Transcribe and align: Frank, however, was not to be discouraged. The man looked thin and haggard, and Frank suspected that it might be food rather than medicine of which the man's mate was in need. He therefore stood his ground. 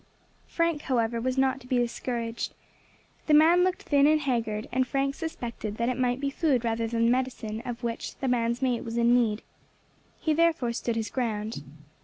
Frank, 0.47 0.81
however, 0.81 1.21
was 1.21 1.37
not 1.37 1.59
to 1.61 1.67
be 1.67 1.77
discouraged. 1.77 2.55
The 3.27 3.35
man 3.35 3.63
looked 3.63 3.83
thin 3.83 4.07
and 4.07 4.19
haggard, 4.21 4.67
and 4.71 4.87
Frank 4.87 5.13
suspected 5.13 5.77
that 5.77 5.89
it 5.89 5.97
might 5.99 6.19
be 6.19 6.31
food 6.31 6.65
rather 6.65 6.87
than 6.87 7.11
medicine 7.11 7.61
of 7.65 7.83
which 7.83 8.15
the 8.15 8.27
man's 8.27 8.63
mate 8.63 8.81
was 8.83 8.97
in 8.97 9.13
need. 9.13 9.43
He 10.19 10.33
therefore 10.33 10.73
stood 10.73 10.95
his 10.95 11.11
ground. 11.11 11.61